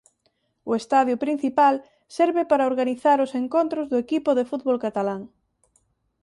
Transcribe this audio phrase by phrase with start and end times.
[0.69, 1.75] O estadio principal
[2.17, 5.21] serve para organizar os encontros do equipo de fútbol catalán.